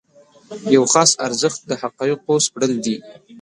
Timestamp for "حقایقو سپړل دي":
1.81-2.97